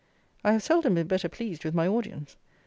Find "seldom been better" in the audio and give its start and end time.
0.63-1.29